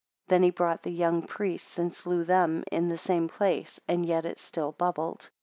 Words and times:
Then 0.29 0.41
he 0.41 0.49
brought 0.49 0.81
the 0.81 0.89
young 0.89 1.21
priests 1.21 1.77
and 1.77 1.93
slew 1.93 2.23
them 2.23 2.63
in 2.71 2.89
the 2.89 2.97
same 2.97 3.27
place, 3.27 3.79
and 3.87 4.03
yet 4.03 4.25
it 4.25 4.39
still 4.39 4.71
bubbled. 4.71 5.29